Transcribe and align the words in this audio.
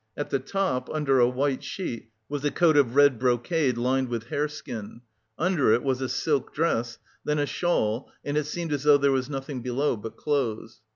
At 0.17 0.31
the 0.31 0.39
top, 0.39 0.89
under 0.91 1.19
a 1.19 1.29
white 1.29 1.63
sheet, 1.63 2.09
was 2.27 2.43
a 2.43 2.49
coat 2.49 2.75
of 2.75 2.95
red 2.95 3.19
brocade 3.19 3.77
lined 3.77 4.09
with 4.09 4.29
hareskin; 4.29 5.01
under 5.37 5.71
it 5.73 5.83
was 5.83 6.01
a 6.01 6.09
silk 6.09 6.51
dress, 6.55 6.97
then 7.23 7.37
a 7.37 7.45
shawl 7.45 8.11
and 8.25 8.35
it 8.35 8.47
seemed 8.47 8.73
as 8.73 8.81
though 8.81 8.97
there 8.97 9.11
was 9.11 9.29
nothing 9.29 9.61
below 9.61 9.95
but 9.95 10.17
clothes. 10.17 10.81